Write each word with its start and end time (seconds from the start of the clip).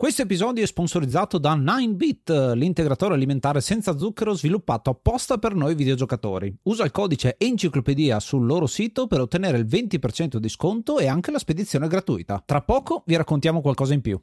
Questo 0.00 0.22
episodio 0.22 0.64
è 0.64 0.66
sponsorizzato 0.66 1.36
da 1.36 1.54
9bit, 1.54 2.54
l'integratore 2.54 3.12
alimentare 3.12 3.60
senza 3.60 3.98
zucchero 3.98 4.32
sviluppato 4.32 4.88
apposta 4.88 5.36
per 5.36 5.54
noi 5.54 5.74
videogiocatori. 5.74 6.56
Usa 6.62 6.84
il 6.84 6.90
codice 6.90 7.34
enciclopedia 7.36 8.18
sul 8.18 8.46
loro 8.46 8.66
sito 8.66 9.06
per 9.06 9.20
ottenere 9.20 9.58
il 9.58 9.66
20% 9.66 10.36
di 10.36 10.48
sconto 10.48 10.98
e 11.00 11.06
anche 11.06 11.30
la 11.30 11.38
spedizione 11.38 11.86
gratuita. 11.86 12.42
Tra 12.46 12.62
poco 12.62 13.02
vi 13.04 13.14
raccontiamo 13.14 13.60
qualcosa 13.60 13.92
in 13.92 14.00
più. 14.00 14.18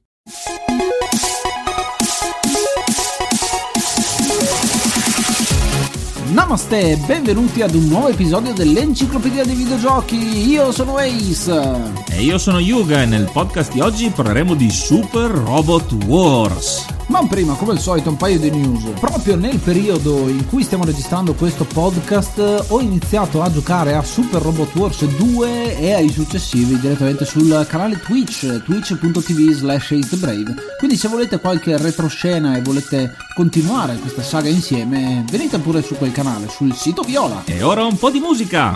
Namaste 6.38 6.92
e 6.92 6.98
benvenuti 6.98 7.64
ad 7.64 7.74
un 7.74 7.88
nuovo 7.88 8.10
episodio 8.10 8.54
dell'Enciclopedia 8.54 9.44
dei 9.44 9.56
Videogiochi. 9.56 10.48
Io 10.48 10.72
sono 10.72 10.98
Ace. 10.98 12.06
E 12.12 12.22
io 12.22 12.38
sono 12.38 12.60
Yuga 12.60 13.02
e 13.02 13.06
nel 13.08 13.28
podcast 13.34 13.72
di 13.74 13.80
oggi 13.80 14.12
parleremo 14.12 14.54
di 14.54 14.70
Super 14.70 15.32
Robot 15.32 15.94
Wars. 16.06 16.86
Ma 17.08 17.26
prima, 17.26 17.54
come 17.54 17.72
al 17.72 17.80
solito, 17.80 18.10
un 18.10 18.18
paio 18.18 18.38
di 18.38 18.52
news. 18.52 18.84
Proprio 19.00 19.38
nel 19.38 19.60
periodo 19.60 20.28
in 20.28 20.46
cui 20.46 20.64
stiamo 20.64 20.84
registrando 20.84 21.34
questo 21.34 21.64
podcast, 21.64 22.66
ho 22.68 22.82
iniziato 22.82 23.42
a 23.42 23.50
giocare 23.50 23.96
a 23.96 24.04
Super 24.04 24.42
Robot 24.42 24.76
Wars 24.76 25.06
2 25.06 25.80
e 25.80 25.94
ai 25.94 26.10
successivi 26.10 26.78
direttamente 26.78 27.24
sul 27.24 27.66
canale 27.70 27.98
Twitch, 28.00 28.62
twitch.tv 28.62 29.52
slash 29.52 30.16
Brave. 30.18 30.54
Quindi 30.78 30.98
se 30.98 31.08
volete 31.08 31.40
qualche 31.40 31.78
retroscena 31.78 32.58
e 32.58 32.62
volete 32.62 33.16
continuare 33.34 33.96
questa 33.96 34.22
saga 34.22 34.50
insieme, 34.50 35.24
venite 35.32 35.60
pure 35.60 35.82
su 35.82 35.96
quel 35.96 36.12
canale, 36.12 36.27
sul 36.48 36.74
sito 36.74 37.02
Viola. 37.04 37.44
E 37.46 37.64
ora 37.64 37.86
un 37.86 37.98
po' 37.98 38.10
di 38.10 38.20
musica. 38.20 38.76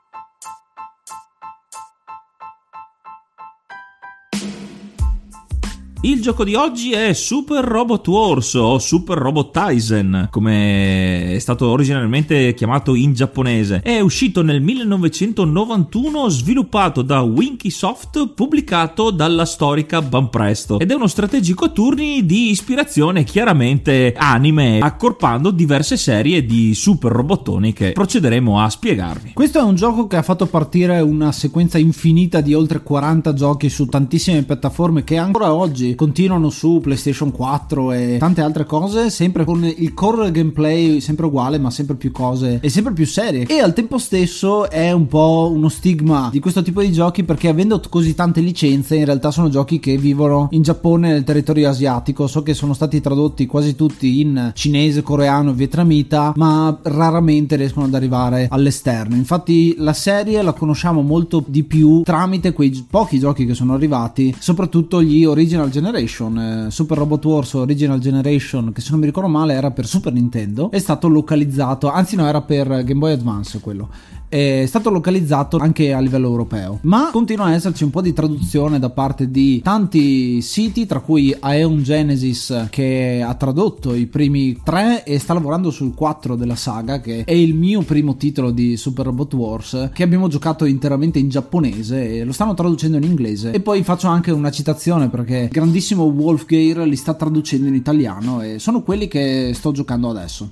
Il 6.03 6.19
gioco 6.19 6.43
di 6.43 6.55
oggi 6.55 6.93
è 6.93 7.13
Super 7.13 7.63
Robot 7.63 8.07
Wars 8.07 8.55
o 8.55 8.79
Super 8.79 9.19
Robot 9.19 9.51
Tyson, 9.51 10.29
come 10.31 11.35
è 11.35 11.37
stato 11.37 11.67
originalmente 11.67 12.55
chiamato 12.55 12.95
in 12.95 13.13
giapponese. 13.13 13.81
È 13.83 13.99
uscito 13.99 14.41
nel 14.41 14.61
1991, 14.61 16.27
sviluppato 16.29 17.03
da 17.03 17.21
Winkysoft, 17.21 18.29
pubblicato 18.29 19.11
dalla 19.11 19.45
storica 19.45 20.01
Banpresto. 20.01 20.79
Ed 20.79 20.89
è 20.89 20.95
uno 20.95 21.05
strategico 21.05 21.65
a 21.65 21.69
turni 21.69 22.25
di 22.25 22.49
ispirazione 22.49 23.23
chiaramente 23.23 24.15
anime, 24.17 24.79
accorpando 24.79 25.51
diverse 25.51 25.97
serie 25.97 26.43
di 26.43 26.73
super 26.73 27.11
robottoni 27.11 27.73
che 27.73 27.91
procederemo 27.91 28.59
a 28.59 28.67
spiegarvi. 28.71 29.33
Questo 29.33 29.59
è 29.59 29.61
un 29.61 29.75
gioco 29.75 30.07
che 30.07 30.15
ha 30.15 30.23
fatto 30.23 30.47
partire 30.47 30.99
una 30.99 31.31
sequenza 31.31 31.77
infinita 31.77 32.41
di 32.41 32.55
oltre 32.55 32.81
40 32.81 33.35
giochi 33.35 33.69
su 33.69 33.85
tantissime 33.85 34.41
piattaforme 34.41 35.03
che 35.03 35.17
ancora 35.17 35.53
oggi 35.53 35.89
continuano 35.95 36.49
su 36.49 36.79
PlayStation 36.81 37.31
4 37.31 37.91
e 37.91 38.17
tante 38.19 38.41
altre 38.41 38.65
cose, 38.65 39.09
sempre 39.09 39.45
con 39.45 39.63
il 39.63 39.93
core 39.93 40.31
gameplay 40.31 40.99
sempre 40.99 41.25
uguale, 41.25 41.57
ma 41.57 41.69
sempre 41.69 41.95
più 41.95 42.11
cose 42.11 42.59
e 42.61 42.69
sempre 42.69 42.93
più 42.93 43.05
serie. 43.05 43.45
E 43.45 43.59
al 43.59 43.73
tempo 43.73 43.97
stesso 43.97 44.69
è 44.69 44.91
un 44.91 45.07
po' 45.07 45.51
uno 45.53 45.69
stigma 45.69 46.29
di 46.31 46.39
questo 46.39 46.61
tipo 46.61 46.81
di 46.81 46.91
giochi 46.91 47.23
perché 47.23 47.47
avendo 47.49 47.81
così 47.89 48.15
tante 48.15 48.41
licenze, 48.41 48.95
in 48.95 49.05
realtà 49.05 49.31
sono 49.31 49.49
giochi 49.49 49.79
che 49.79 49.97
vivono 49.97 50.47
in 50.51 50.61
Giappone 50.61 51.11
nel 51.11 51.23
territorio 51.23 51.69
asiatico. 51.69 52.27
So 52.27 52.43
che 52.43 52.53
sono 52.53 52.73
stati 52.73 53.01
tradotti 53.01 53.45
quasi 53.45 53.75
tutti 53.75 54.21
in 54.21 54.51
cinese, 54.53 55.01
coreano, 55.01 55.53
vietnamita, 55.53 56.33
ma 56.35 56.77
raramente 56.83 57.55
riescono 57.55 57.85
ad 57.85 57.93
arrivare 57.93 58.47
all'esterno. 58.49 59.15
Infatti 59.15 59.75
la 59.77 59.93
serie 59.93 60.41
la 60.41 60.53
conosciamo 60.53 61.01
molto 61.01 61.43
di 61.45 61.63
più 61.63 62.01
tramite 62.03 62.53
quei 62.53 62.85
pochi 62.89 63.19
giochi 63.19 63.45
che 63.45 63.53
sono 63.53 63.73
arrivati, 63.73 64.35
soprattutto 64.37 65.01
gli 65.01 65.25
original 65.25 65.69
Generation, 65.69 65.80
eh, 65.87 66.71
Super 66.71 66.97
Robot 66.97 67.25
Wars 67.25 67.53
Original 67.53 67.99
Generation, 67.99 68.71
che 68.71 68.81
se 68.81 68.91
non 68.91 68.99
mi 68.99 69.05
ricordo 69.05 69.29
male 69.29 69.53
era 69.53 69.71
per 69.71 69.85
Super 69.85 70.13
Nintendo, 70.13 70.71
è 70.71 70.79
stato 70.79 71.07
localizzato, 71.07 71.89
anzi 71.89 72.15
no, 72.15 72.27
era 72.27 72.41
per 72.41 72.67
Game 72.83 72.99
Boy 72.99 73.13
Advance 73.13 73.59
quello. 73.59 73.89
È 74.31 74.63
stato 74.65 74.89
localizzato 74.89 75.57
anche 75.57 75.91
a 75.91 75.99
livello 75.99 76.27
europeo, 76.27 76.79
ma 76.83 77.09
continua 77.11 77.47
a 77.47 77.53
esserci 77.53 77.83
un 77.83 77.89
po' 77.89 77.99
di 77.99 78.13
traduzione 78.13 78.79
da 78.79 78.89
parte 78.89 79.29
di 79.29 79.59
tanti 79.61 80.41
siti, 80.41 80.85
tra 80.85 81.01
cui 81.01 81.35
Aeon 81.37 81.83
Genesis 81.83 82.67
che 82.69 83.21
ha 83.21 83.33
tradotto 83.33 83.93
i 83.93 84.05
primi 84.05 84.57
tre 84.63 85.03
e 85.03 85.19
sta 85.19 85.33
lavorando 85.33 85.69
sul 85.69 85.93
4 85.93 86.37
della 86.37 86.55
saga, 86.55 87.01
che 87.01 87.25
è 87.25 87.33
il 87.33 87.55
mio 87.55 87.81
primo 87.81 88.15
titolo 88.15 88.51
di 88.51 88.77
Super 88.77 89.07
Robot 89.07 89.33
Wars, 89.33 89.89
che 89.91 90.03
abbiamo 90.03 90.29
giocato 90.29 90.63
interamente 90.63 91.19
in 91.19 91.27
giapponese 91.27 92.19
e 92.19 92.23
lo 92.23 92.31
stanno 92.31 92.53
traducendo 92.53 92.95
in 92.95 93.03
inglese. 93.03 93.51
E 93.51 93.59
poi 93.59 93.83
faccio 93.83 94.07
anche 94.07 94.31
una 94.31 94.49
citazione 94.49 95.09
perché 95.09 95.39
il 95.39 95.49
grandissimo 95.49 96.03
Wolfgear 96.03 96.87
li 96.87 96.95
sta 96.95 97.15
traducendo 97.15 97.67
in 97.67 97.75
italiano 97.75 98.41
e 98.41 98.59
sono 98.59 98.81
quelli 98.81 99.09
che 99.09 99.51
sto 99.53 99.73
giocando 99.73 100.09
adesso. 100.09 100.51